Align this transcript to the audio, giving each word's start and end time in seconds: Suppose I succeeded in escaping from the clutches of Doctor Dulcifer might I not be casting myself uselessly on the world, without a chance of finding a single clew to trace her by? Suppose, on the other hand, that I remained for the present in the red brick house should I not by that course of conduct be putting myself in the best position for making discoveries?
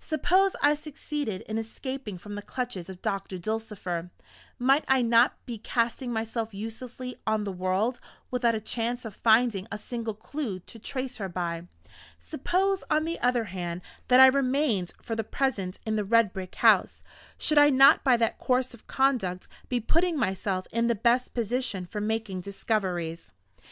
Suppose 0.00 0.56
I 0.60 0.74
succeeded 0.74 1.42
in 1.42 1.56
escaping 1.56 2.18
from 2.18 2.34
the 2.34 2.42
clutches 2.42 2.88
of 2.90 3.00
Doctor 3.00 3.38
Dulcifer 3.38 4.10
might 4.58 4.84
I 4.88 5.02
not 5.02 5.34
be 5.46 5.56
casting 5.56 6.12
myself 6.12 6.52
uselessly 6.52 7.14
on 7.28 7.44
the 7.44 7.52
world, 7.52 8.00
without 8.28 8.56
a 8.56 8.60
chance 8.60 9.04
of 9.04 9.14
finding 9.14 9.68
a 9.70 9.78
single 9.78 10.14
clew 10.14 10.58
to 10.58 10.80
trace 10.80 11.18
her 11.18 11.28
by? 11.28 11.68
Suppose, 12.18 12.82
on 12.90 13.04
the 13.04 13.20
other 13.20 13.44
hand, 13.44 13.82
that 14.08 14.18
I 14.18 14.26
remained 14.26 14.94
for 15.00 15.14
the 15.14 15.22
present 15.22 15.78
in 15.86 15.94
the 15.94 16.02
red 16.04 16.32
brick 16.32 16.56
house 16.56 17.04
should 17.38 17.56
I 17.56 17.70
not 17.70 18.02
by 18.02 18.16
that 18.16 18.38
course 18.38 18.74
of 18.74 18.88
conduct 18.88 19.46
be 19.68 19.78
putting 19.78 20.18
myself 20.18 20.66
in 20.72 20.88
the 20.88 20.96
best 20.96 21.34
position 21.34 21.86
for 21.86 22.00
making 22.00 22.40
discoveries? 22.40 23.30